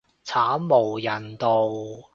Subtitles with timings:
[0.25, 2.07] 慘無人道